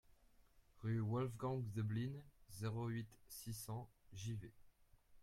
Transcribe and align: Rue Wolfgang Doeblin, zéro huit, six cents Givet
Rue 0.81 0.99
Wolfgang 0.99 1.61
Doeblin, 1.75 2.09
zéro 2.49 2.87
huit, 2.87 3.05
six 3.27 3.53
cents 3.53 3.87
Givet 4.15 4.51